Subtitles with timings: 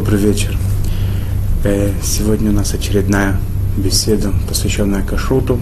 [0.00, 0.56] Добрый вечер.
[1.62, 3.36] Э, сегодня у нас очередная
[3.76, 5.60] беседа, посвященная кашруту.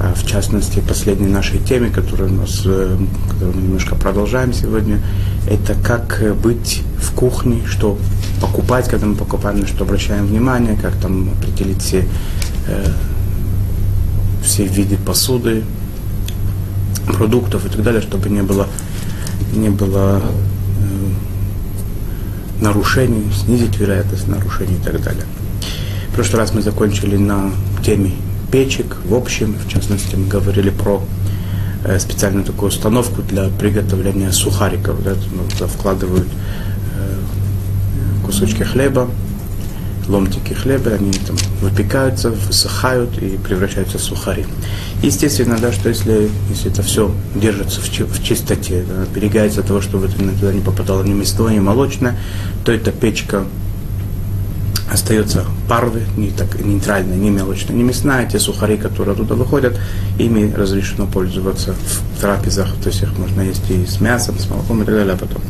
[0.00, 2.98] А, в частности, последней нашей теме, которую, у нас, э,
[3.30, 5.00] которую мы немножко продолжаем сегодня,
[5.48, 7.96] это как быть в кухне, что
[8.40, 12.04] покупать, когда мы покупаем, на что обращаем внимание, как там определить все,
[12.66, 12.86] э,
[14.42, 15.62] все виды посуды,
[17.06, 18.66] продуктов и так далее, чтобы не было,
[19.54, 20.20] не было
[22.62, 25.24] нарушений, снизить вероятность нарушений и так далее.
[26.10, 27.50] В прошлый раз мы закончили на
[27.84, 28.12] теме
[28.50, 28.96] печек.
[29.04, 31.02] В общем, в частности, мы говорили про
[31.84, 35.02] э, специальную такую установку для приготовления сухариков.
[35.02, 37.16] Да, туда вкладывают э,
[38.24, 39.08] кусочки хлеба,
[40.08, 44.46] ломтики хлеба, они там выпекаются, высыхают и превращаются в сухари.
[45.02, 49.80] Естественно, да, что если, если это все держится в, в чистоте, да, берегается от того,
[49.80, 52.18] чтобы туда не попадало ни мясное, ни молочное,
[52.64, 53.44] то эта печка
[54.92, 58.28] остается парвы, не так нейтральная, ни молочная, ни мясная.
[58.28, 59.78] Те сухари, которые оттуда выходят,
[60.18, 64.82] ими разрешено пользоваться в трапезах, то есть их можно есть и с мясом, с молоком
[64.82, 65.42] и так далее, а потом.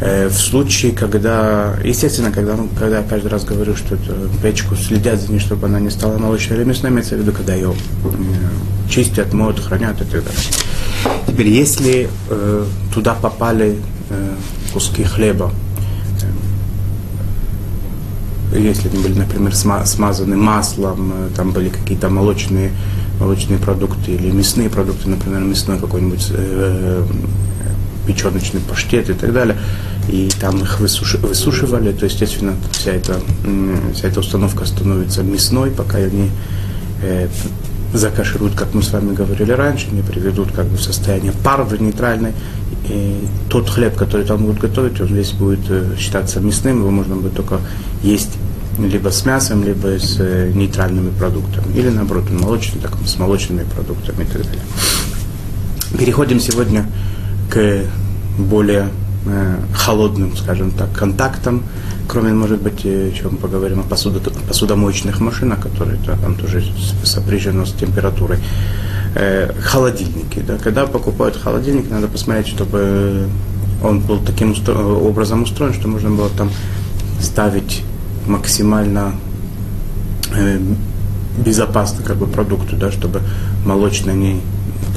[0.00, 3.98] Э, в случае, когда, естественно, когда, ну, когда я каждый раз говорю, что
[4.42, 7.54] печку следят за ней, чтобы она не стала молочной или мясной, имеется в виду, когда
[7.54, 10.40] ее э, чистят, моют, хранят и так далее.
[11.26, 13.78] Теперь, если э, туда попали
[14.08, 14.34] э,
[14.72, 15.52] куски хлеба,
[18.52, 22.72] э, если они были, например, смазаны маслом, э, там были какие-то молочные,
[23.20, 27.04] молочные продукты или мясные продукты, например, мясной какой-нибудь э,
[28.10, 29.56] печеночный паштет и так далее,
[30.08, 33.20] и там их высуши, высушивали, то, естественно, вся эта,
[33.94, 36.30] вся эта установка становится мясной, пока они
[37.02, 37.28] э,
[37.92, 42.32] закашируют, как мы с вами говорили раньше, не приведут как бы в состояние парвы нейтральной.
[42.88, 47.16] И тот хлеб, который там будут готовить, он весь будет э, считаться мясным, его можно
[47.16, 47.60] будет только
[48.02, 48.30] есть
[48.78, 51.72] либо с мясом, либо с э, нейтральными продуктами.
[51.76, 54.62] Или наоборот, молочный, так, с молочными продуктами и так далее.
[55.98, 56.86] Переходим сегодня
[57.50, 57.84] к
[58.38, 58.88] более
[59.26, 61.62] э, холодным, скажем так, контактам,
[62.08, 66.64] кроме, может быть, еще мы поговорим о посудо, посудомоечных машинах, которые там тоже
[67.04, 68.38] сопряжено с температурой.
[69.14, 70.40] Э, холодильники.
[70.46, 73.28] Да, когда покупают холодильник, надо посмотреть, чтобы
[73.82, 76.50] он был таким образом устроен, что можно было там
[77.20, 77.82] ставить
[78.26, 79.14] максимально
[80.34, 80.60] э,
[81.38, 83.20] безопасно как бы продукты, да, чтобы
[83.64, 84.40] молочный не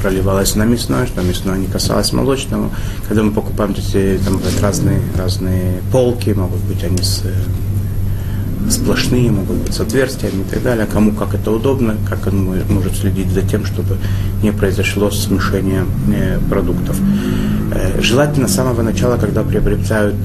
[0.04, 2.70] проливалось на мясное, что мясное не касалось молочного.
[3.08, 9.56] Когда мы покупаем эти там разные, разные полки, могут быть они с, э, сплошные, могут
[9.56, 10.86] быть с отверстиями и так далее.
[10.92, 13.96] Кому как это удобно, как он может следить за тем, чтобы
[14.42, 16.98] не произошло смешение э, продуктов.
[17.72, 20.18] Э, желательно с самого начала, когда приобретают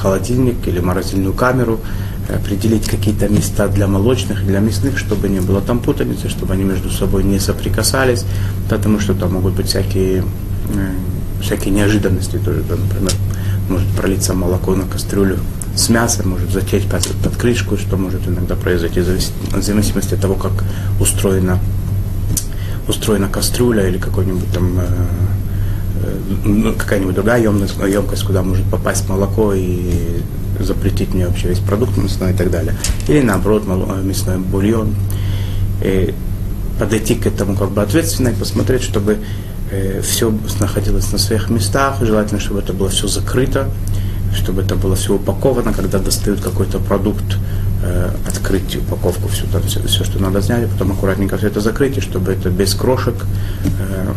[0.00, 1.80] холодильник или морозильную камеру,
[2.28, 6.64] определить какие-то места для молочных и для мясных, чтобы не было там путаницы, чтобы они
[6.64, 8.24] между собой не соприкасались,
[8.68, 10.24] потому что там могут быть всякие,
[10.74, 13.12] э, всякие неожиданности тоже, например,
[13.68, 15.38] может пролиться молоко на кастрюлю
[15.74, 20.34] с мясом, может затечь под, под крышку, что может иногда произойти в зависимости от того,
[20.34, 20.52] как
[21.00, 21.58] устроена,
[22.88, 24.86] устроена кастрюля или какой-нибудь там э,
[26.02, 30.22] э ну, какая-нибудь другая емкость, емкость, куда может попасть молоко и
[30.60, 32.74] запретить мне вообще весь продукт мясной и так далее.
[33.08, 34.94] Или наоборот, э, мясной бульон.
[35.82, 36.14] И
[36.78, 39.18] подойти к этому как бы ответственно и посмотреть, чтобы
[39.70, 43.68] э, все находилось на своих местах, желательно, чтобы это было все закрыто,
[44.34, 47.38] чтобы это было все упаковано, когда достают какой-то продукт,
[47.82, 51.96] э, открыть упаковку, всю, там, все, все, что надо снять, потом аккуратненько все это закрыть,
[51.96, 53.14] и чтобы это без крошек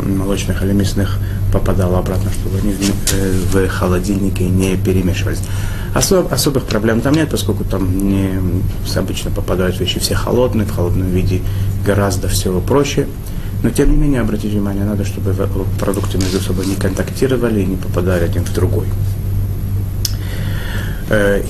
[0.05, 1.17] молочных или мясных
[1.51, 5.41] попадало обратно, чтобы они в, э, в холодильнике не перемешивались.
[5.93, 8.39] Особ, особых проблем там нет, поскольку там не
[8.95, 11.41] обычно попадают вещи все холодные, в холодном виде
[11.85, 13.07] гораздо всего проще.
[13.63, 15.35] Но тем не менее, обратите внимание, надо, чтобы
[15.79, 18.87] продукты между собой не контактировали и не попадали один в другой.
[21.09, 21.43] Э,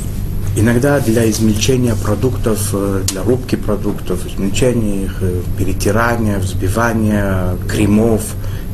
[0.55, 8.21] иногда для измельчения продуктов, э, для рубки продуктов, измельчения их, э, перетирания, взбивания, кремов,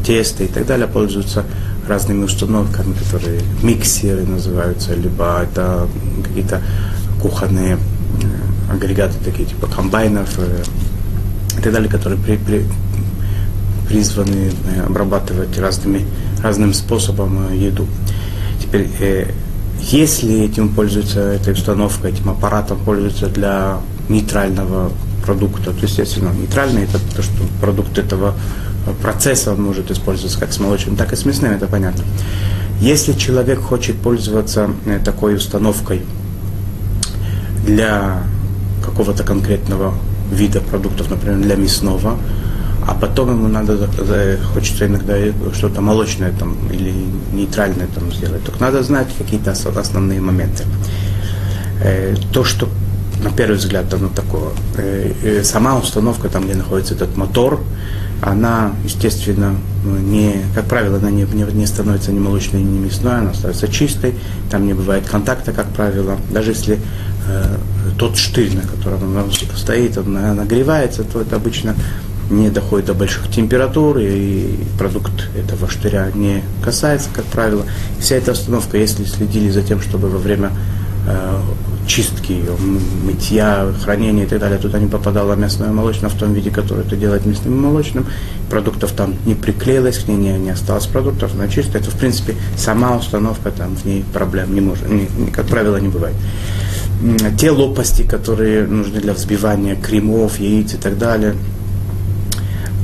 [0.05, 1.43] теста и так далее пользуются
[1.87, 5.87] разными установками, которые миксеры называются, либо это
[6.23, 6.61] какие-то
[7.21, 7.77] кухонные
[8.71, 12.65] агрегаты, такие типа комбайнов и так далее, которые при, при,
[13.87, 14.51] призваны
[14.87, 16.05] обрабатывать разными,
[16.41, 17.87] разным способом еду.
[18.61, 18.89] Теперь
[19.79, 23.79] если этим пользуются, этой установкой, этим аппаратом пользуются для
[24.09, 24.91] нейтрального
[25.25, 28.35] продукта, то, естественно, нейтральный это то, что продукт этого
[29.01, 32.03] процесса он может использоваться как с молочным, так и с мясным, это понятно.
[32.79, 36.01] Если человек хочет пользоваться э, такой установкой
[37.65, 38.23] для
[38.83, 39.93] какого-то конкретного
[40.31, 42.17] вида продуктов, например, для мясного,
[42.87, 43.89] а потом ему надо,
[44.53, 45.15] хочется иногда
[45.53, 46.93] что-то молочное там, или
[47.33, 48.43] нейтральное там сделать.
[48.43, 50.63] Только надо знать какие-то основные моменты.
[51.81, 52.69] Э, то, что
[53.23, 57.59] на первый взгляд оно такое, э, э, сама установка, там, где находится этот мотор,
[58.21, 63.33] она, естественно, не, как правило, она не, не, не становится ни молочной, ни мясной, она
[63.33, 64.15] становится чистой,
[64.49, 66.17] там не бывает контакта, как правило.
[66.31, 66.79] Даже если
[67.27, 67.57] э,
[67.97, 71.75] тот штырь, на котором он стоит, он нагревается, то это обычно
[72.29, 77.65] не доходит до больших температур, и продукт этого штыря не касается, как правило.
[77.99, 80.51] Вся эта установка, если следили за тем, чтобы во время
[81.07, 81.39] э,
[81.87, 82.43] чистки,
[83.03, 86.95] мытья, хранения и так далее, туда не попадало мясное молочное в том виде, который это
[86.95, 88.05] делает мясным молочным.
[88.49, 91.81] Продуктов там не приклеилось, к ней не, не осталось продуктов, она чистая.
[91.81, 95.89] Это, в принципе, сама установка, там в ней проблем не может, не, как правило, не
[95.89, 96.15] бывает.
[97.37, 101.35] Те лопасти, которые нужны для взбивания кремов, яиц и так далее,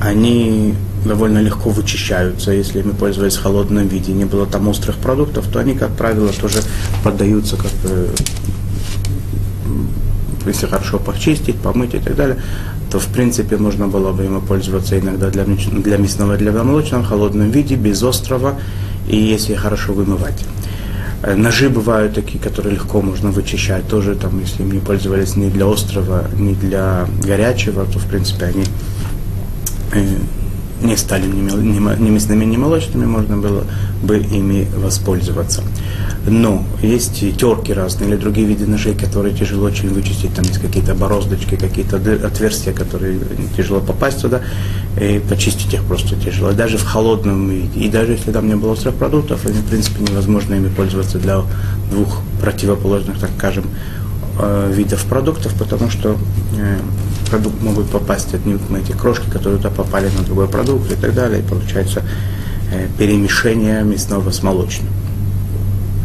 [0.02, 0.76] они
[1.06, 2.52] довольно легко вычищаются.
[2.52, 6.30] Если мы пользовались в холодном виде, не было там острых продуктов, то они, как правило,
[6.30, 6.60] тоже
[7.04, 8.10] поддаются как бы
[10.50, 12.38] если хорошо почистить, помыть и так далее,
[12.92, 17.08] то в принципе можно было бы ему пользоваться иногда для, для мясного, для молочного в
[17.08, 18.60] холодном виде, без острова,
[19.08, 20.46] и если хорошо вымывать.
[21.24, 23.88] Э, ножи бывают такие, которые легко можно вычищать.
[23.88, 28.46] Тоже там, если им не пользовались ни для острова, ни для горячего, то в принципе
[28.46, 28.64] они
[29.94, 30.06] э,
[30.84, 33.66] не стали мясными, ни молочными, можно было
[34.04, 35.64] бы ими воспользоваться.
[36.26, 40.34] Но есть терки разные или другие виды ножей, которые тяжело очень вычистить.
[40.36, 43.20] Там есть какие-то бороздочки, какие-то отверстия, которые
[43.58, 44.42] тяжело попасть туда,
[45.00, 46.52] и почистить их просто тяжело.
[46.52, 47.80] Даже в холодном виде.
[47.80, 51.42] И даже если там не было острых продуктов, они, в принципе, невозможно ими пользоваться для
[51.90, 53.66] двух противоположных, так скажем,
[54.40, 56.18] э, видов продуктов, потому что
[56.58, 56.78] э,
[57.32, 61.14] продукт могут попасть от них эти крошки, которые туда попали на другой продукт и так
[61.16, 62.04] далее, и получается
[62.72, 64.90] э, перемешение мясного с молочным.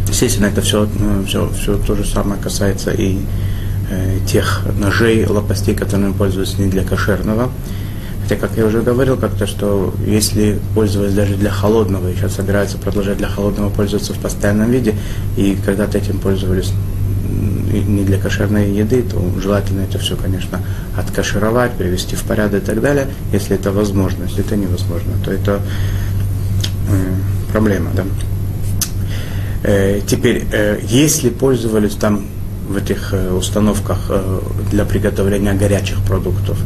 [0.09, 0.89] Естественно, это все,
[1.27, 3.19] все, все то же самое касается и
[3.91, 7.51] э, тех ножей, лопастей, которыми пользуются не для кошерного.
[8.23, 12.79] Хотя, как я уже говорил как-то, что если пользовались даже для холодного, и сейчас собираются
[12.79, 14.95] продолжать для холодного пользоваться в постоянном виде,
[15.37, 16.73] и когда-то этим пользовались
[17.37, 20.61] не для кошерной еды, то желательно это все, конечно,
[20.97, 24.25] откашировать, привести в порядок и так далее, если это возможно.
[24.25, 25.61] Если это невозможно, то это
[26.91, 27.15] э,
[27.53, 28.05] проблема, да.
[29.63, 32.27] Э, теперь, э, если пользовались там
[32.69, 34.41] в этих э, установках э,
[34.71, 36.59] для приготовления горячих продуктов,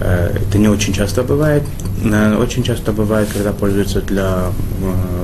[0.00, 1.62] э, это не очень часто бывает.
[2.38, 4.46] Очень часто бывает, когда пользуются для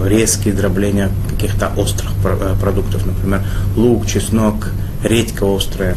[0.04, 3.42] э, резки, дробления каких-то острых э, продуктов, например,
[3.76, 4.70] лук, чеснок,
[5.02, 5.96] редька острая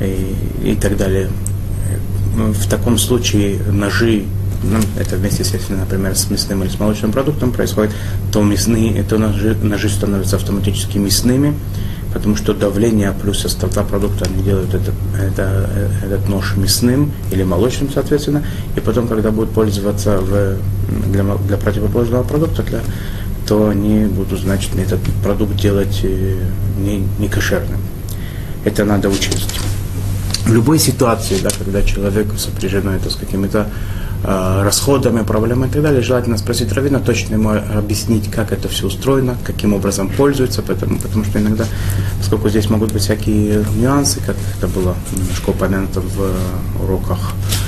[0.00, 1.28] и, и так далее.
[2.34, 4.24] В таком случае ножи,
[4.64, 7.92] ну, это вместе, естественно, например, с мясным или с молочным продуктом происходит,
[8.32, 11.54] то мясные, то ножи, ножи становятся автоматически мясными,
[12.14, 15.68] потому что давление плюс острота продукта, они делают это, это,
[16.04, 18.44] этот нож мясным или молочным, соответственно,
[18.76, 20.56] и потом, когда будут пользоваться в,
[21.10, 22.80] для, для противоположного продукта, для,
[23.46, 26.36] то они будут, значит, этот продукт делать э,
[26.78, 27.80] не, не кошерным.
[28.64, 29.60] Это надо учесть.
[30.46, 33.66] В любой ситуации, да, когда человек сопряжено это с какими-то
[34.22, 38.86] э, расходами, проблемами и так далее, желательно спросить равина, точно ему объяснить, как это все
[38.86, 41.64] устроено, каким образом пользуется, потому, потому что иногда,
[42.18, 47.63] поскольку здесь могут быть всякие нюансы, как это было немножко упомянуто в уроках, э,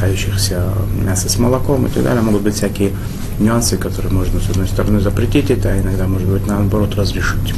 [0.00, 0.72] касающихся
[1.04, 2.92] мяса с молоком и так далее, могут быть всякие
[3.38, 7.54] нюансы, которые можно, с одной стороны, запретить это, а иногда, может быть, наоборот, разрешить.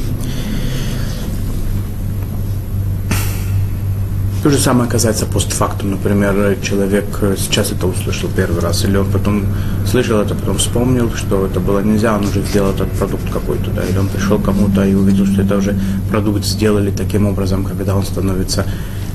[4.42, 5.92] То же самое касается постфактум.
[5.92, 7.04] Например, человек
[7.38, 9.44] сейчас это услышал первый раз, или он потом
[9.86, 13.84] слышал это, потом вспомнил, что это было нельзя, он уже сделал этот продукт какой-то, да,
[13.84, 15.78] или он пришел кому-то и увидел, что это уже
[16.10, 18.66] продукт сделали таким образом, когда он становится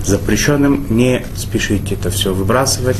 [0.07, 0.85] запрещенным.
[0.89, 2.97] Не спешите это все выбрасывать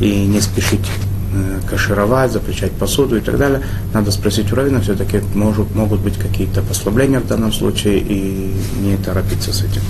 [0.00, 0.86] и не спешить
[1.34, 3.62] э, кашировать, запрещать посуду и так далее.
[3.92, 9.52] Надо спросить у все-таки могут, могут быть какие-то послабления в данном случае и не торопиться
[9.52, 9.82] с этим.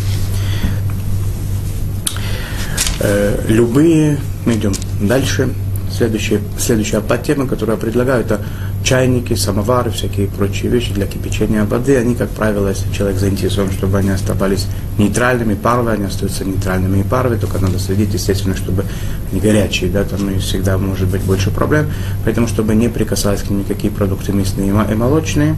[3.00, 5.50] Э, любые, мы идем дальше,
[5.90, 8.40] следующая, следующая подтема, которую я предлагаю, это
[8.85, 11.97] чайники, самовары, всякие прочие вещи для кипячения воды.
[11.97, 14.66] Они, как правило, если человек заинтересован, чтобы они оставались
[14.99, 18.85] нейтральными, паровые, они остаются нейтральными и паровые, только надо следить, естественно, чтобы
[19.33, 21.90] не горячие, да, там и всегда может быть больше проблем.
[22.25, 25.57] Поэтому, чтобы не прикасались к ним никакие продукты мясные и молочные,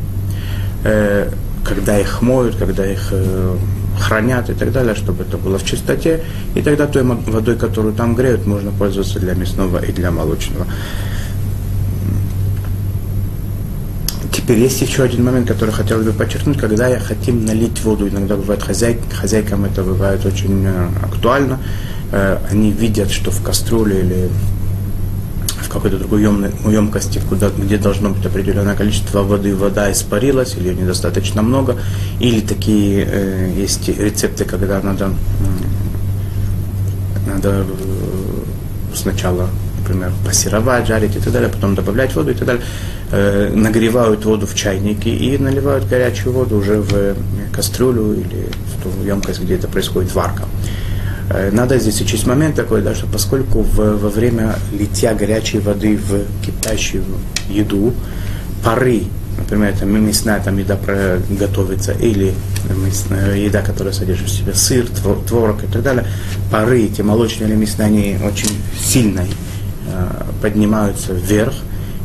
[0.85, 1.31] э,
[1.65, 3.57] когда их моют, когда их э,
[3.99, 6.23] хранят и так далее, чтобы это было в чистоте.
[6.55, 10.67] И тогда той водой, которую там греют, можно пользоваться для мясного и для молочного.
[14.33, 18.37] Теперь есть еще один момент, который хотел бы подчеркнуть, когда я хотим налить воду, иногда
[18.37, 21.59] бывает хозяй, хозяйкам это бывает очень э, актуально,
[22.13, 24.31] э, они видят, что в кастрюле или
[25.69, 31.43] какой-то другой емкости, куда, где должно быть определенное количество воды, вода испарилась, или ее недостаточно
[31.43, 31.77] много,
[32.21, 35.11] или такие э, есть рецепты, когда надо,
[37.27, 37.65] надо э,
[38.95, 39.49] сначала,
[39.81, 42.63] например, пассеровать, жарить и так далее, потом добавлять воду и так далее,
[43.13, 47.15] э, нагревают воду в чайнике и наливают горячую воду уже в
[47.53, 50.45] кастрюлю или в ту емкость, где это происходит варка.
[51.31, 55.97] Э, надо здесь учесть момент такой, да, что поскольку в, во время литья горячей воды
[55.97, 57.05] в кипящую
[57.51, 57.93] еду
[58.65, 59.03] пары,
[59.37, 60.79] например, там мясная там, еда
[61.31, 62.33] готовится, или
[62.85, 64.87] мясная еда, которая содержит в себе сыр,
[65.27, 66.07] творог и так далее,
[66.51, 71.55] пары, эти молочные или мясные, они очень сильно э, поднимаются вверх,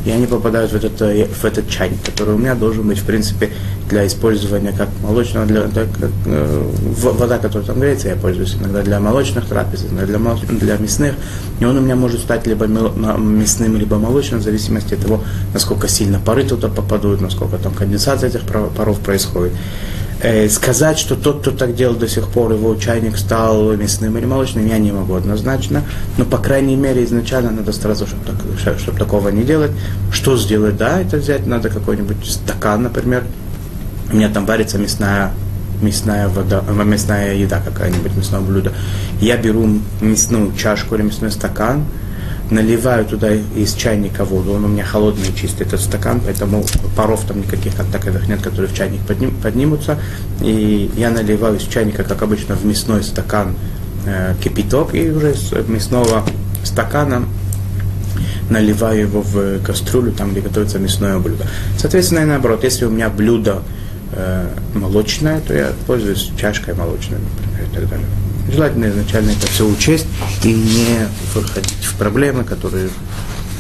[0.06, 3.06] и они попадают в этот, э, в этот чайник, который у меня должен быть, в
[3.06, 3.50] принципе,
[3.94, 8.82] для использования как молочного, для, для, как, э, вода, которая там греется, я пользуюсь иногда
[8.82, 11.14] для молочных трапез, иногда для, молоч, для мясных,
[11.60, 15.24] и он у меня может стать либо мясным, либо молочным, в зависимости от того,
[15.54, 19.54] насколько сильно пары туда попадут, насколько там конденсация этих паров происходит.
[20.22, 24.26] Э, сказать, что тот, кто так делал до сих пор, его чайник стал мясным или
[24.26, 25.84] молочным, я не могу однозначно.
[26.18, 28.24] Но, по крайней мере, изначально надо стараться, чтобы,
[28.64, 29.72] так, чтобы такого не делать.
[30.12, 30.78] Что сделать?
[30.78, 33.24] Да, это взять надо какой-нибудь стакан, например.
[34.14, 35.32] У меня там варится мясная
[35.82, 38.72] мясная вода, э, мясная еда какая-нибудь, мясное блюдо.
[39.20, 39.68] Я беру
[40.02, 41.84] мясную чашку или мясной стакан,
[42.52, 46.64] наливаю туда из чайника воду, он у меня холодный и чистый этот стакан, поэтому
[46.96, 49.98] паров там никаких как таковых нет, которые в чайник подним, поднимутся.
[50.42, 53.56] И я наливаю из чайника, как обычно, в мясной стакан
[54.06, 56.24] э, кипяток, и уже из мясного
[56.64, 57.24] стакана
[58.50, 61.46] наливаю его в кастрюлю, там, где готовится мясное блюдо.
[61.78, 63.64] Соответственно, и наоборот, если у меня блюдо
[64.16, 68.08] э, молочное, то я пользуюсь чашкой молочной, например, и так далее.
[68.52, 70.06] Желательно изначально это все учесть
[70.44, 72.90] и не выходить в проблемы, которые,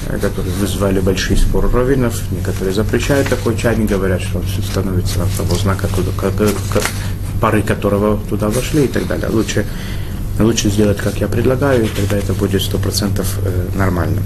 [0.07, 2.21] э, которые вызвали большие споры раввинов.
[2.31, 6.83] Некоторые запрещают такой чайник, говорят, что он становится того знака, как, как,
[7.39, 9.29] пары которого туда вошли и так далее.
[9.29, 9.65] Лучше,
[10.39, 14.21] лучше сделать, как я предлагаю, и тогда это будет 100% э, нормально.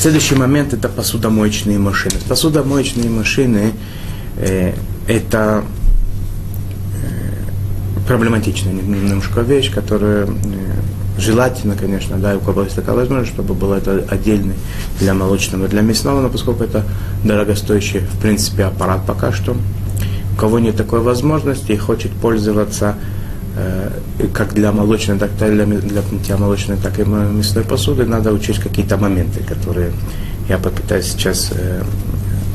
[0.00, 2.14] Следующий момент это посудомоечные машины.
[2.28, 3.72] Посудомоечные машины
[4.38, 4.72] э,
[5.06, 5.64] это
[8.08, 10.28] проблематичная немножко вещь, которая э,
[11.18, 14.54] желательно, конечно, да, у кого есть такая возможность, чтобы было это отдельный
[14.98, 16.84] для молочного для мясного, но поскольку это
[17.22, 19.56] дорогостоящий, в принципе, аппарат пока что,
[20.32, 22.96] у кого нет такой возможности и хочет пользоваться
[23.56, 23.90] э,
[24.32, 28.60] как для молочной, так и для, для мытья молочной, так и мясной посуды, надо учесть
[28.60, 29.90] какие-то моменты, которые
[30.48, 31.82] я попытаюсь сейчас э,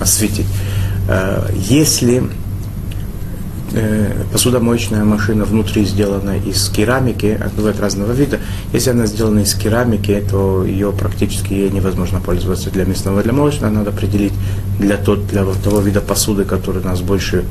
[0.01, 0.47] осветить.
[1.07, 2.23] Э, если
[3.73, 8.39] э, посудомоечная машина внутри сделана из керамики, а бывает разного вида.
[8.71, 13.71] Если она сделана из керамики, то ее практически ей невозможно пользоваться для мясного для молочного.
[13.71, 14.33] Надо определить
[14.79, 17.43] для, тот, для того вида посуды, который нас больше,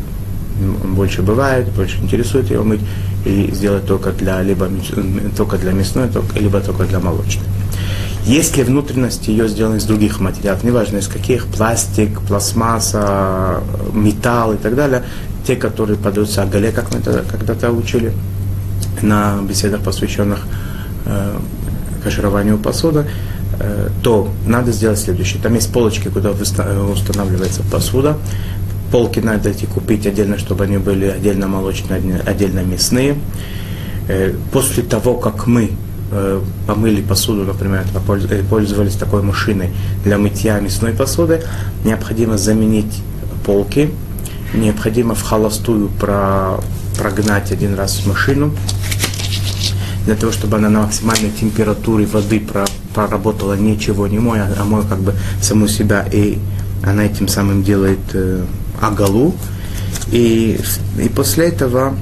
[0.84, 2.80] больше бывает, больше интересует ее мыть,
[3.24, 4.68] и сделать только для, либо,
[5.36, 7.46] только для мясной, либо только для молочной.
[8.24, 13.60] Если внутренности ее сделаны из других материалов, неважно из каких, пластик, пластмасса,
[13.92, 15.02] металл и так далее,
[15.44, 18.12] те, которые подаются агале, как мы когда-то учили
[19.02, 20.46] на беседах, посвященных
[21.06, 21.36] э,
[22.04, 23.06] кашированию посуды,
[23.58, 25.42] э, то надо сделать следующее.
[25.42, 28.18] Там есть полочки, куда устанавливается посуда.
[28.92, 33.16] Полки надо эти купить отдельно, чтобы они были отдельно молочные, отдельно мясные.
[34.06, 35.91] Э, после того, как мы э,
[36.66, 39.70] помыли посуду, например, э, пользовались такой машиной
[40.04, 41.42] для мытья мясной посуды,
[41.84, 43.02] необходимо заменить
[43.44, 43.90] полки
[44.54, 46.60] необходимо в холостую про,
[46.98, 48.54] прогнать один раз машину,
[50.04, 54.82] для того, чтобы она на максимальной температуре воды про, проработала ничего не моя, а мой
[54.86, 56.38] как бы саму себя, и
[56.82, 58.44] она этим самым делает э,
[58.80, 59.34] агалу.
[60.10, 60.58] И,
[60.98, 61.96] и после этого,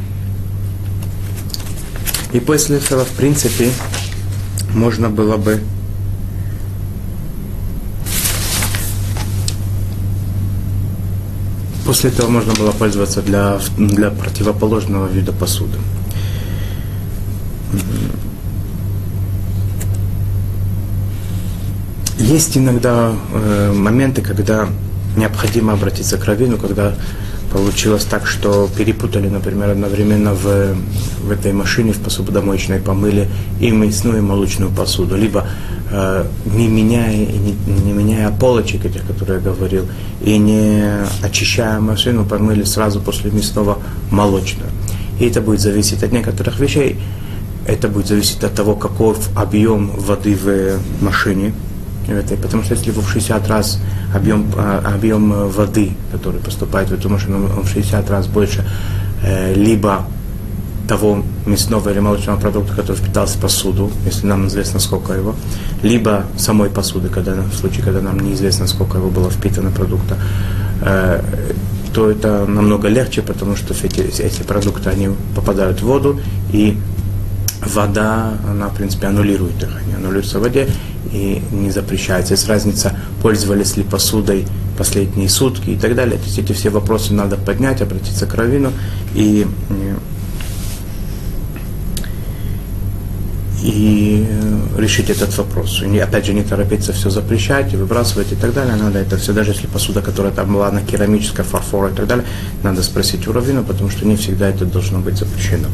[2.32, 3.70] и после этого, в принципе,
[4.74, 5.60] можно было бы
[11.90, 15.76] После этого можно было пользоваться для, для противоположного вида посуды.
[22.16, 24.68] Есть иногда э, моменты, когда
[25.16, 26.94] необходимо обратиться к раввину, когда
[27.52, 30.76] Получилось так, что перепутали, например, одновременно в,
[31.22, 33.28] в этой машине, в посудомоечной помыли
[33.60, 35.16] и мясную, и молочную посуду.
[35.16, 35.46] Либо
[35.90, 39.86] э, не, меняя, не, не меняя полочек этих, которые я говорил,
[40.22, 40.84] и не
[41.22, 43.78] очищая машину, помыли сразу после мясного
[44.10, 44.70] молочную.
[45.18, 46.98] И это будет зависеть от некоторых вещей.
[47.66, 51.52] Это будет зависеть от того, каков объем воды в машине,
[52.16, 53.80] этой, потому что если в 60 раз
[54.14, 58.64] объем, а, объем э, воды, который поступает в эту машину, он в 60 раз больше,
[59.22, 60.04] э, либо
[60.88, 65.36] того мясного или молочного продукта, который впитался в посуду, если нам известно, сколько его,
[65.82, 70.16] либо самой посуды, когда, в случае, когда нам неизвестно, сколько его было впитано продукта,
[70.82, 71.22] э,
[71.94, 76.20] то это намного легче, потому что эти, эти продукты, они попадают в воду,
[76.52, 76.76] и
[77.64, 80.68] вода, она, в принципе, аннулирует их, они аннулируются в воде,
[81.12, 82.34] и не запрещается.
[82.34, 84.46] Есть разница, пользовались ли посудой
[84.78, 86.18] последние сутки и так далее.
[86.18, 88.72] То есть эти все вопросы надо поднять, обратиться к Равину
[89.14, 89.46] и,
[93.62, 94.26] и
[94.78, 95.82] решить этот вопрос.
[95.82, 98.76] И опять же, не торопиться все запрещать и выбрасывать и так далее.
[98.76, 102.24] Надо это все, даже если посуда, которая там была на керамической, фарфора и так далее,
[102.62, 105.68] надо спросить у Равина, потому что не всегда это должно быть запрещено.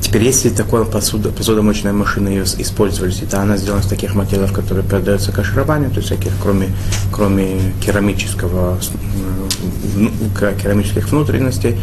[0.00, 4.52] Э, теперь, если такая посуда, посудомоечная машина ее использовались, это она сделана из таких материалов,
[4.52, 6.68] которые продаются каширование, то есть всяких, кроме,
[7.12, 8.78] кроме керамического,
[9.96, 10.10] ну,
[10.62, 11.76] керамических внутренностей,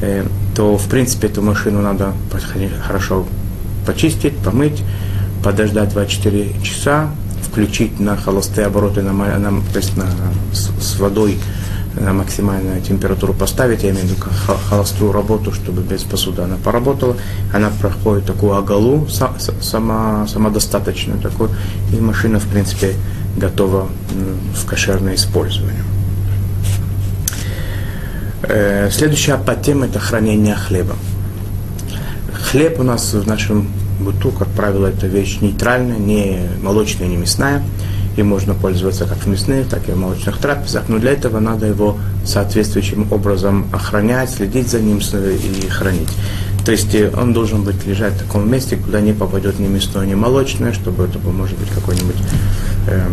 [0.00, 2.12] э, то, в принципе, эту машину надо
[2.86, 3.26] хорошо
[3.86, 4.82] почистить, помыть,
[5.42, 7.10] подождать 24 часа,
[7.42, 10.06] включить на холостые обороты, на, на, то есть на,
[10.52, 11.38] с, с водой
[12.00, 14.24] максимальную температуру поставить, я имею в виду
[14.68, 17.16] холостую работу, чтобы без посуды она поработала.
[17.52, 21.50] Она проходит такую оголу сама, самодостаточную такую,
[21.92, 22.94] и машина, в принципе,
[23.36, 23.88] готова
[24.54, 25.82] в кошерное использование.
[28.42, 30.96] Э, следующая подтема– это хранение хлеба.
[32.32, 33.68] Хлеб у нас в нашем
[34.00, 37.62] быту, как правило, это вещь нейтральная, не молочная, не мясная–
[38.16, 41.66] им можно пользоваться как в мясных, так и в молочных трапезах, но для этого надо
[41.66, 46.10] его соответствующим образом охранять, следить за ним и хранить.
[46.64, 50.06] То есть э, он должен быть лежать в таком месте, куда не попадет ни мясное,
[50.06, 52.16] ни молочное, чтобы это был, может быть, какой-нибудь
[52.88, 53.06] э,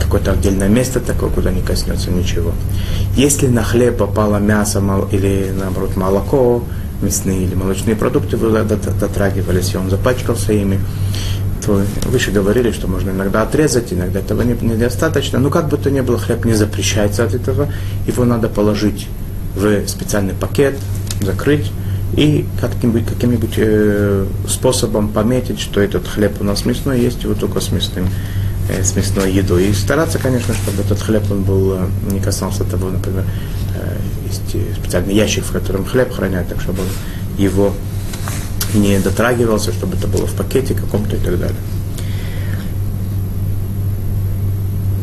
[0.00, 2.52] какое-то отдельное место такое, куда не коснется ничего.
[3.16, 6.64] Если на хлеб попало мясо или, наоборот, молоко,
[7.02, 10.80] мясные или молочные продукты дотрагивались, и он запачкался ими,
[11.64, 15.38] то выше говорили, что можно иногда отрезать, иногда этого не, недостаточно.
[15.38, 17.72] Но как бы то ни было, хлеб не запрещается от этого.
[18.06, 19.08] Его надо положить
[19.54, 20.74] в специальный пакет,
[21.20, 21.70] закрыть
[22.16, 27.60] и как-нибудь, каким-нибудь э, способом пометить, что этот хлеб у нас мясной, есть его только
[27.60, 28.08] с мясным
[28.68, 29.66] э, с мясной едой.
[29.66, 33.24] И стараться, конечно, чтобы этот хлеб он был, э, не касался того, например,
[33.76, 33.96] э,
[34.26, 36.82] есть специальный ящик, в котором хлеб хранят, так чтобы
[37.38, 37.72] его
[38.74, 41.56] не дотрагивался, чтобы это было в пакете каком-то и так далее.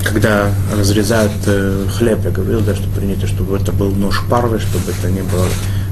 [0.04, 4.92] Когда разрезают э, хлеб, я говорил, да, что принято, чтобы это был нож парвы, чтобы
[4.92, 5.46] это не было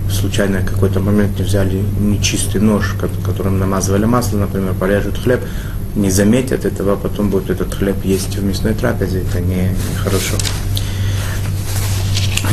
[0.09, 5.41] случайно в какой-то момент не взяли нечистый нож, которым намазывали масло, например, порежут хлеб,
[5.95, 9.95] не заметят этого, а потом будет этот хлеб есть в мясной трапезе, это не, не
[9.97, 10.35] хорошо.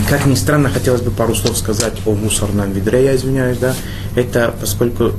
[0.09, 3.75] Как ни странно, хотелось бы пару слов сказать о мусорном ведре, я извиняюсь, да.
[4.15, 5.13] Это поскольку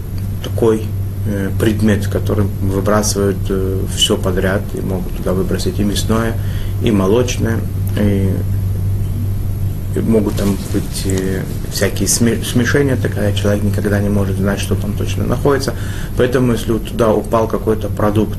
[0.43, 0.83] такой
[1.25, 6.33] э, предмет, который выбрасывают э, все подряд, и могут туда выбросить и мясное,
[6.83, 7.59] и молочное,
[7.99, 8.31] и,
[9.95, 14.93] и могут там быть э, всякие смешения, такая человек никогда не может знать, что там
[14.93, 15.73] точно находится.
[16.17, 18.37] Поэтому, если туда упал какой-то продукт,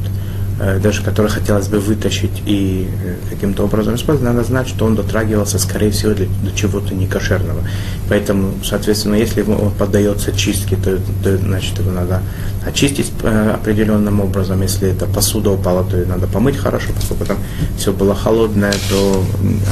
[0.79, 5.59] даже который хотелось бы вытащить и э, каким-то образом использовать, надо знать, что он дотрагивался,
[5.59, 7.61] скорее всего, для, до чего-то некошерного.
[8.09, 12.23] Поэтому, соответственно, если он поддается чистке, то, то значит его надо
[12.67, 14.63] очистить э, определенным образом.
[14.63, 17.39] Если это посуда упала, то ее надо помыть хорошо, поскольку там
[17.77, 19.25] все было холодное, то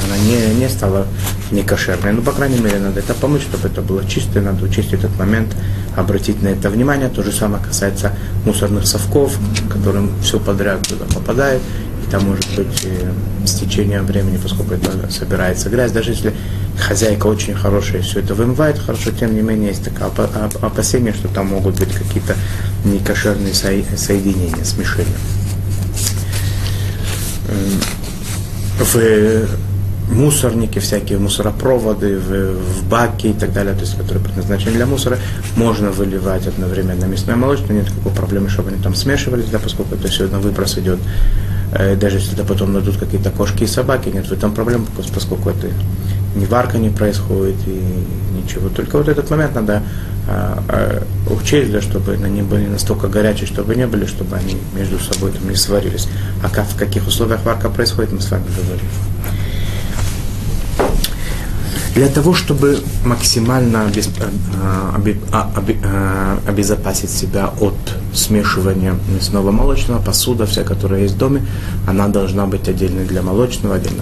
[0.05, 1.07] она не, не стала
[1.51, 2.13] некошерной.
[2.13, 5.55] Ну, по крайней мере, надо это помыть, чтобы это было чистое, надо учесть этот момент,
[5.95, 7.09] обратить на это внимание.
[7.09, 8.13] То же самое касается
[8.45, 9.37] мусорных совков,
[9.69, 11.61] которым все подряд туда попадает,
[12.03, 12.87] и там может быть
[13.45, 16.33] с течением времени, поскольку это собирается грязь, даже если
[16.77, 20.09] хозяйка очень хорошая все это вымывает хорошо, тем не менее есть такое
[20.61, 22.35] опасение, что там могут быть какие-то
[22.85, 25.17] некошерные соединения, смешения.
[28.79, 29.47] В
[30.09, 35.17] мусорники, всякие мусоропроводы, в, в баки и так далее, то есть, которые предназначены для мусора,
[35.55, 39.95] можно выливать одновременно мясное и молочное, нет никакой проблемы, чтобы они там смешивались, да, поскольку
[39.95, 40.99] это все на выброс идет.
[41.75, 45.49] Э, даже если это потом найдут какие-то кошки и собаки, нет в этом проблем, поскольку
[45.49, 45.67] это
[46.35, 47.81] ни варка не происходит и
[48.35, 48.69] ничего.
[48.69, 49.83] Только вот этот момент надо
[50.27, 54.99] а, а, учесть, для чтобы они были настолько горячие, чтобы не были, чтобы они между
[54.99, 56.07] собой там не сварились.
[56.43, 58.85] А как, в каких условиях варка происходит, мы с вами говорим.
[61.95, 64.09] Для того, чтобы максимально обез,
[64.63, 64.99] а,
[65.31, 67.75] а, обезопасить себя от
[68.13, 71.45] смешивания мясного молочного, посуда вся, которая есть в доме,
[71.87, 74.01] она должна быть отдельной для молочного, отдельно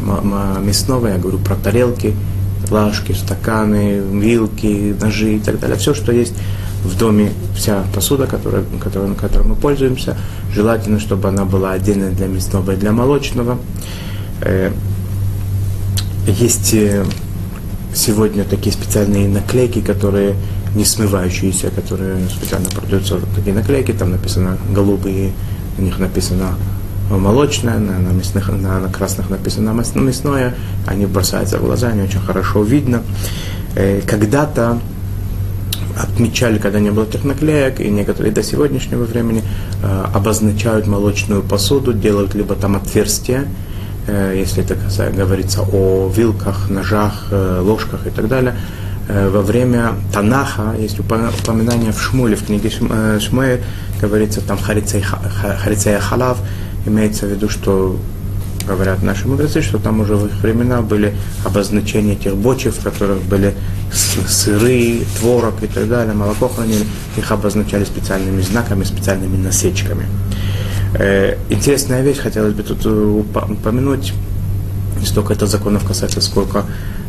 [0.62, 1.08] мясного.
[1.08, 2.16] Я говорю про тарелки,
[2.70, 5.78] ложки, стаканы, вилки, ножи и так далее.
[5.78, 6.34] Все, что есть
[6.86, 10.18] в доме, вся посуда, которая, которой, которой мы пользуемся,
[10.54, 13.60] желательно, чтобы она была отдельной для мясного и для молочного.
[14.42, 14.72] Э,
[16.26, 17.04] есть э,
[17.94, 20.36] сегодня такие специальные наклейки, которые
[20.76, 25.32] не смывающиеся, которые специально продаются такие наклейки, там написано голубые,
[25.78, 26.56] у них написано
[27.10, 30.56] молочное, на, на, мясных, на, на красных написано мясное,
[30.88, 33.04] они бросаются в глаза, они очень хорошо видно.
[33.76, 34.80] Э, когда-то
[35.98, 39.44] отмечали, когда не было этих наклеек, и некоторые до сегодняшнего времени
[39.84, 43.46] э, обозначают молочную посуду, делают либо там отверстия,
[44.36, 44.76] если это
[45.12, 48.56] говорится о вилках, ножах, э, ложках и так далее,
[49.08, 53.64] э, во время Танаха, есть упоминание в Шмуле, в книге Шмуэль,
[54.02, 56.38] говорится там Харицея Халав,
[56.86, 57.98] имеется в виду, что
[58.66, 61.14] говорят наши мудрецы, что там уже в их времена были
[61.46, 63.54] обозначения тех бочек, в которых были
[63.92, 66.86] сыры, творог и так далее, молоко хранили,
[67.18, 70.06] их обозначали специальными знаками, специальными насечками.
[70.94, 74.14] Э, интересная вещь, хотелось бы тут э, упомянуть,
[75.00, 76.66] не столько это законов касается, сколько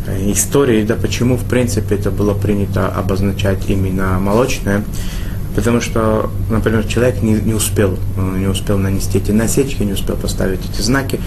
[0.07, 4.85] э, истории, да, почему, в принципе, это было принято обозначать именно молочное,
[5.57, 10.61] потому что, например, человек не, не успел, не успел нанести эти насечки, не успел поставить
[10.73, 11.19] эти знаки,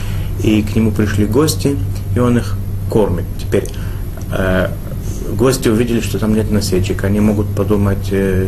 [0.41, 1.77] и к нему пришли гости,
[2.15, 2.55] и он их
[2.89, 3.25] кормит.
[3.37, 3.67] Теперь
[4.31, 4.69] э,
[5.33, 8.47] гости увидели, что там нет насечек, они могут подумать, э,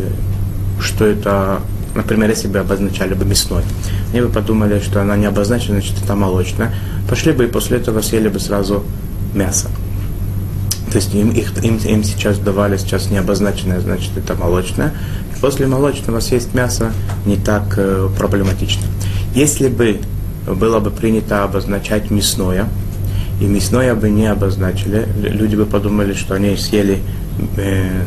[0.80, 1.60] что это
[1.98, 3.64] Например, если бы обозначали бы мясной.
[4.12, 6.72] Они бы подумали, что она не обозначена, значит, это молочная.
[7.10, 8.84] Пошли бы и после этого съели бы сразу
[9.34, 9.68] мясо.
[10.92, 14.94] То есть им, их, им, им сейчас давали сейчас не обозначенное, значит, это молочное.
[15.42, 16.94] После молочного съесть мясо
[17.26, 18.84] не так э, проблематично.
[19.34, 20.00] Если бы
[20.46, 22.70] было бы принято обозначать мясное,
[23.42, 27.00] и мясное бы не обозначили, люди бы подумали, что они съели
[27.58, 28.04] э,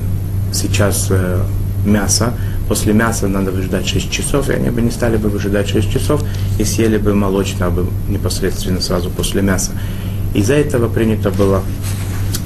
[0.53, 1.43] сейчас э,
[1.85, 2.35] мясо,
[2.71, 6.23] после мяса надо выжидать 6 часов, и они бы не стали бы выжидать 6 часов
[6.57, 9.73] и съели бы молочное бы непосредственно сразу после мяса.
[10.35, 11.65] Из-за этого принято было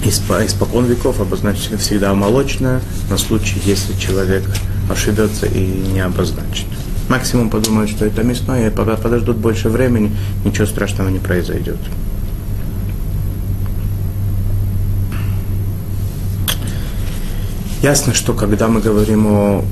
[0.02, 4.44] испокон веков обозначить всегда молочное на случай, если человек
[4.90, 5.60] ошибется и
[5.92, 6.68] не обозначит.
[7.10, 11.76] Максимум подумают, что это мясное, и подождут больше времени, ничего страшного не произойдет.
[17.82, 19.64] Ясно, что когда мы говорим о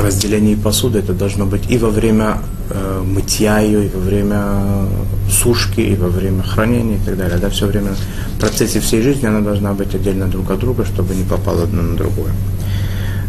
[0.00, 2.38] разделении посуды, это должно быть и во время
[2.70, 4.88] э, мытья ее, и во время
[5.30, 7.38] сушки, и во время хранения и так далее.
[7.38, 7.92] Да, все время
[8.36, 11.82] в процессе всей жизни она должна быть отдельно друг от друга, чтобы не попало одно
[11.82, 12.32] на другое.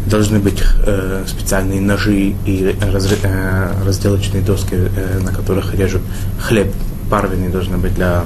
[0.06, 6.02] Должны быть э, специальные ножи и раз, э, разделочные доски, э, на которых режут
[6.40, 6.72] хлеб.
[7.10, 8.24] Парвенный должны быть для,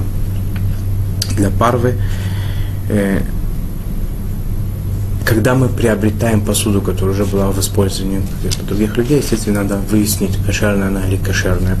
[1.37, 1.95] для парвы.
[2.89, 3.21] Э,
[5.25, 10.37] когда мы приобретаем посуду, которая уже была в использовании каких-то других людей, естественно, надо выяснить,
[10.45, 11.77] кошерная она или кошерная,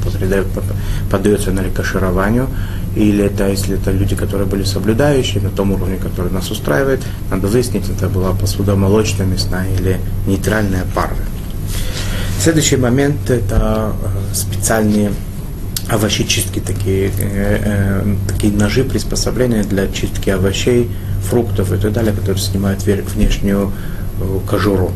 [1.11, 2.47] поддается она ли кошерованию,
[2.95, 7.47] или это, если это люди, которые были соблюдающие на том уровне, который нас устраивает, надо
[7.47, 11.17] выяснить, это была посуда молочная, мясная или нейтральная парва.
[12.39, 15.11] Следующий момент– это э, специальные
[15.89, 20.89] овощечистки, такие, э, э, такие ножи, приспособления для чистки овощей,
[21.29, 23.71] фруктов и так далее, которые снимают внешнюю
[24.19, 24.91] э, кожуру.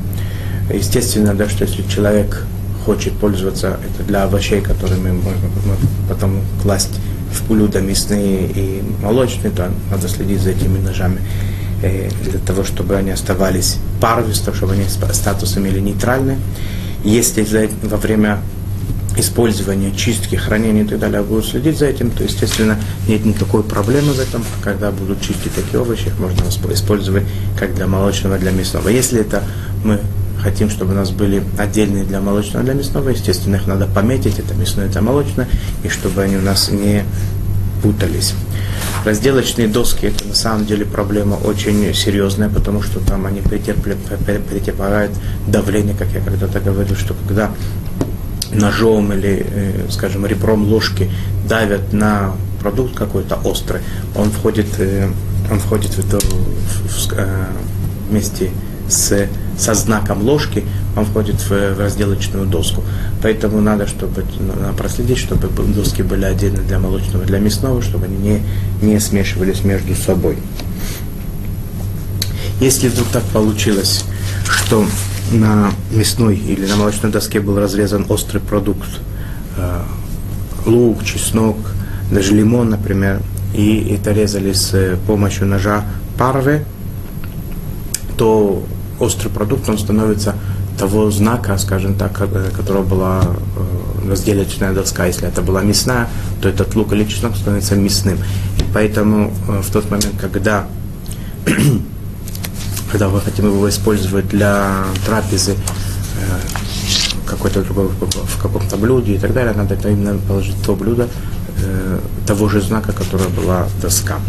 [0.74, 2.44] Естественно, да, что если человек
[2.86, 5.76] хочет пользоваться это для овощей, которыми можно
[6.10, 7.00] потом класть
[7.34, 11.20] в блюда мясные и молочные, то надо следить за этими ножами
[11.84, 16.38] э, для того, чтобы они оставались парвистом, чтобы они статус имели нейтральный.
[17.04, 17.46] Если
[17.84, 18.40] во время
[19.18, 22.78] использования, чистки, хранения и так далее будут следить за этим, то, естественно,
[23.08, 24.44] нет никакой проблемы в этом.
[24.64, 27.24] Когда будут чистить такие овощи, их можно использовать
[27.60, 28.90] как для молочного, для мясного.
[28.90, 29.44] Если это
[29.84, 30.00] мы
[30.42, 34.54] хотим, чтобы у нас были отдельные для молочного, для мясного, естественно, их надо пометить, это
[34.54, 35.48] мясное, это молочное,
[35.84, 37.04] и чтобы они у нас не
[37.82, 38.34] путались.
[39.06, 45.12] Разделочные доски это на самом деле проблема очень серьезная, потому что там они претерпевают
[45.48, 47.52] давление, как я когда-то говорил, что когда
[48.52, 51.10] ножом или, э, скажем, ребром ложки
[51.48, 53.82] давят на продукт какой-то острый,
[54.16, 55.10] он входит э,
[55.52, 57.46] он входит в эту, в, в, э,
[58.10, 58.52] вместе
[58.90, 60.64] с, со знаком ложки,
[60.96, 62.84] он входит в, в разделочную доску.
[63.22, 64.24] Поэтому надо, чтобы
[64.78, 68.42] проследить, чтобы доски были отдельно для молочного для мясного, чтобы они не,
[68.82, 70.38] не смешивались между собой.
[72.60, 74.04] Если вдруг так получилось,
[74.50, 74.86] что
[75.32, 78.90] на мясной или на молочной доске был разрезан острый продукт,
[79.58, 79.82] э,
[80.66, 81.58] лук, чеснок,
[82.12, 83.22] даже лимон, например,
[83.54, 85.84] и это резали с помощью ножа
[86.18, 86.64] парвы,
[88.18, 88.64] то
[89.00, 90.36] острый продукт, он становится
[90.78, 95.06] того знака, скажем так, э, которого была э, разделочная доска.
[95.06, 96.08] Если это была мясная,
[96.42, 98.18] то этот лук или чеснок становится мясным.
[98.60, 100.68] И поэтому э, в тот момент, когда,
[102.92, 105.56] когда мы хотим его использовать для трапезы,
[107.26, 111.08] какой-то другой, в каком-то блюде и так далее, надо это именно положить то блюдо
[112.26, 114.20] того же знака, которое была доска.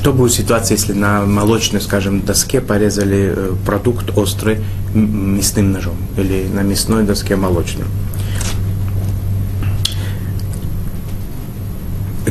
[0.00, 6.48] Что будет ситуация, если на молочной, скажем, доске порезали э, продукт острый мясным ножом или
[6.50, 7.86] на мясной доске молочным?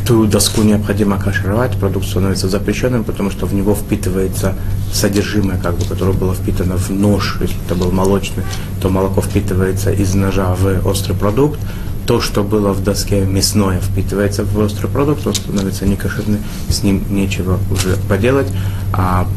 [0.10, 4.56] Эту доску необходимо кашировать, продукт становится запрещенным, потому что в него впитывается
[4.92, 8.44] содержимое, как бы, которое было впитано в нож, если это был молочный,
[8.82, 11.60] то молоко впитывается из ножа в острый продукт,
[12.08, 17.04] то, что было в доске мясное, впитывается в острый продукт, он становится некошерный, с ним
[17.12, 18.48] нечего уже поделать,
[18.92, 19.28] а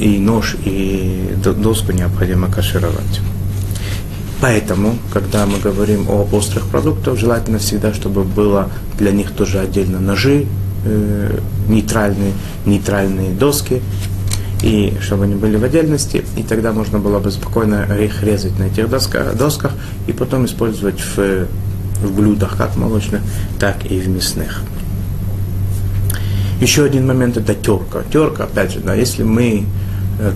[0.00, 3.20] и нож, и доску необходимо кашировать.
[4.44, 10.00] Поэтому, когда мы говорим о острых продуктах, желательно всегда, чтобы было для них тоже отдельно
[10.00, 10.44] ножи,
[10.84, 12.34] э, нейтральные,
[12.66, 13.80] нейтральные доски,
[14.60, 18.64] и чтобы они были в отдельности, и тогда можно было бы спокойно их резать на
[18.64, 19.72] этих досках, досках
[20.06, 21.46] и потом использовать в
[22.02, 23.22] в блюдах, как молочных,
[23.58, 24.60] так и в мясных.
[26.60, 28.02] Еще один момент это терка.
[28.12, 29.64] Терка, опять же, да, если мы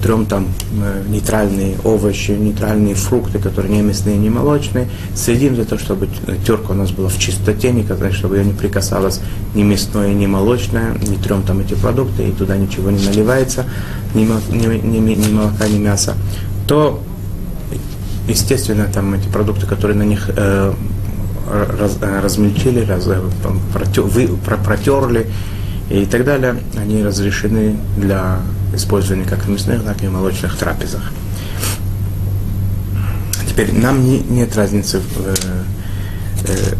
[0.02, 0.48] трем там
[0.82, 6.08] э, нейтральные овощи, нейтральные фрукты, которые не мясные, не молочные, следим за то, чтобы
[6.46, 9.20] терка у нас была в чистоте, никогда, чтобы ее не прикасалось
[9.54, 13.66] ни мясное, ни молочное, не трем там эти продукты, и туда ничего не наливается,
[14.14, 16.14] ни, ни, ни, ни молока, ни мяса,
[16.66, 17.00] то,
[18.28, 20.72] естественно, там эти продукты, которые на них э,
[21.78, 23.20] раз, э, размельчили, раз, э,
[23.72, 24.28] протер, вы,
[24.64, 25.28] протерли
[25.90, 28.40] и так далее, они разрешены для
[28.74, 31.12] использования как в мясных, так и в молочных трапезах.
[33.48, 35.26] Теперь нам не, нет разницы в,
[36.46, 36.74] э,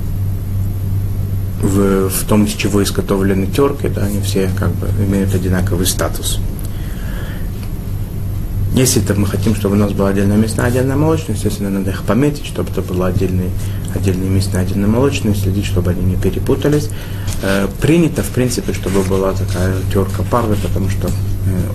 [1.63, 6.41] в, в том, из чего изготовлены терки, да, они все как бы имеют одинаковый статус.
[8.75, 12.47] Если мы хотим, чтобы у нас была отдельная мясная, отдельная молочная, естественно, надо их пометить,
[12.47, 13.51] чтобы это было отдельные,
[13.95, 16.91] отдельные мясные, отдельные молочные, следить, чтобы они не перепутались.
[17.43, 21.11] Э, принято, в принципе, чтобы была такая терка парвы, потому что э,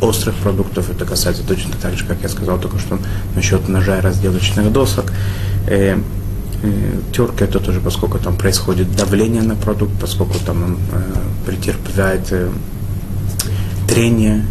[0.01, 2.99] острых продуктов это касается точно так же, как я сказал только что
[3.35, 5.11] насчет ножа и разделочных досок.
[5.67, 5.97] Э,
[7.13, 10.77] терка это тоже, поскольку там происходит давление на продукт, поскольку там он
[11.45, 12.33] претерпевает
[13.85, 14.45] трение,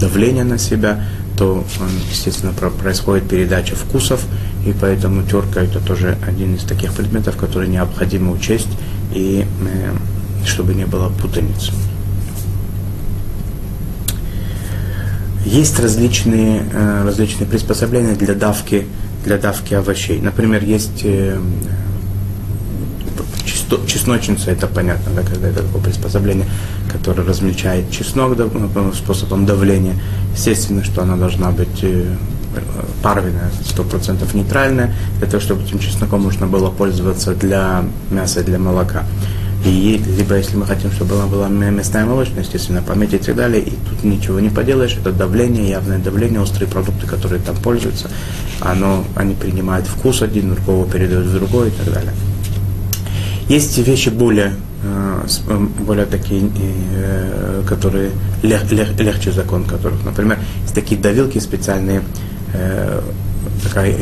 [0.00, 1.04] давление на себя,
[1.38, 1.64] то,
[2.10, 4.24] естественно, происходит передача вкусов,
[4.66, 8.68] и поэтому терка это тоже один из таких предметов, которые необходимо учесть,
[9.14, 11.70] и э, чтобы не было путаницы.
[15.44, 18.88] Есть различные, э, различные приспособления для давки,
[19.24, 20.20] для давки овощей.
[20.20, 21.38] Например, есть э,
[23.86, 26.46] чесночница, это понятно, да, когда это такое приспособление,
[26.88, 29.94] которое размельчает чеснок ну, способом давления.
[30.34, 32.14] Естественно, что она должна быть э,
[33.02, 38.58] парвенная, сто процентов нейтральная, для того, чтобы этим чесноком можно было пользоваться для мяса, для
[38.58, 39.04] молока.
[39.64, 43.60] И либо если мы хотим, чтобы она была мясная молочная, естественно, пометить и так далее,
[43.60, 48.08] и тут ничего не поделаешь, это давление, явное давление, острые продукты, которые там пользуются,
[48.60, 52.12] оно, они принимают вкус один, другого передают в другой и так далее.
[53.48, 54.54] Есть вещи более,
[55.80, 58.10] более такие, э, которые
[58.42, 60.04] лег, лег, легче закон которых.
[60.04, 62.02] Например, есть такие давилки специальные,
[63.62, 63.94] такая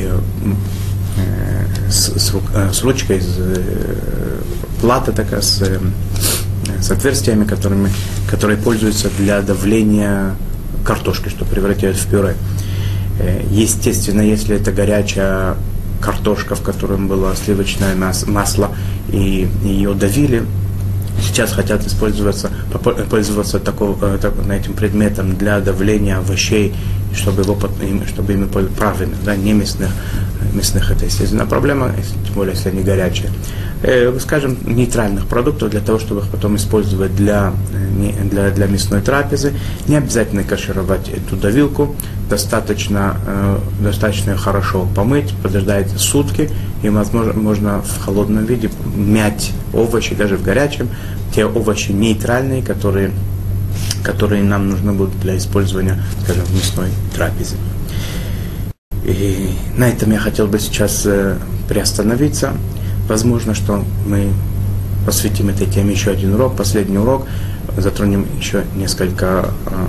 [1.88, 2.32] с, с,
[2.72, 3.38] с ручкой, с,
[4.80, 5.62] плата такая с,
[6.80, 7.90] с отверстиями, которыми,
[8.30, 10.36] которые пользуются для давления
[10.84, 12.36] картошки, что превращают в пюре.
[13.50, 15.56] Естественно, если это горячая
[16.00, 17.94] картошка, в котором было сливочное
[18.26, 18.70] масло,
[19.08, 20.44] и ее давили,
[21.20, 22.50] сейчас хотят использоваться,
[23.10, 26.74] пользоваться такого, э, так, этим предметом для давления овощей,
[27.14, 27.58] чтобы, его,
[28.06, 29.90] чтобы ими правильно, да, не мясных.
[30.52, 31.92] Мясных это, естественно, проблема,
[32.24, 33.30] тем более, если они горячие.
[33.82, 39.00] Э, скажем, нейтральных продуктов для того, чтобы их потом использовать для, э, для, для мясной
[39.00, 39.52] трапезы.
[39.86, 41.94] Не обязательно кашировать эту давилку,
[42.28, 46.50] достаточно, э, достаточно хорошо помыть, подождать сутки,
[46.82, 50.88] и возможно, можно в холодном виде мять овощи, даже в горячем,
[51.34, 53.10] те овощи нейтральные, которые,
[54.02, 57.56] которые нам нужны будут для использования, скажем, в мясной трапезе.
[59.04, 61.36] И на этом я хотел бы сейчас э,
[61.68, 62.54] приостановиться.
[63.08, 64.32] Возможно, что мы
[65.04, 67.26] посвятим этой теме еще один урок, последний урок,
[67.76, 69.86] затронем еще несколько э,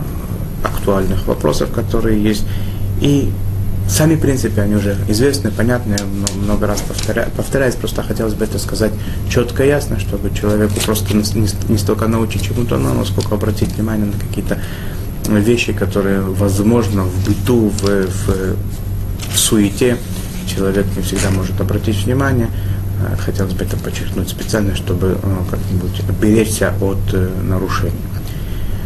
[0.64, 2.46] актуальных вопросов, которые есть.
[3.02, 3.32] И
[3.90, 5.96] сами принципы, они уже известны, понятны,
[6.36, 8.92] много раз повторя- повторяюсь, просто хотелось бы это сказать
[9.30, 14.20] четко и ясно, чтобы человеку просто не, столько научить чему-то новому, сколько обратить внимание на
[14.20, 14.60] какие-то
[15.28, 18.56] вещи, которые, возможно, в быту, в, в,
[19.34, 19.98] в суете
[20.48, 22.50] человек не всегда может обратить внимание.
[23.02, 27.94] Э, Хотелось бы это подчеркнуть специально, чтобы э, как-нибудь беречься от э, нарушений.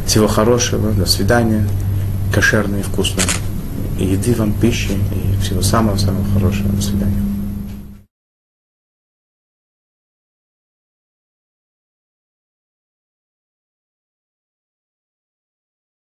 [0.06, 1.67] Всего хорошего, до свидания,
[2.34, 3.24] кошерной и вкусной
[4.00, 6.69] еды вам, пищи и всего самого-самого хорошего.
[6.69, 7.21] До свидания.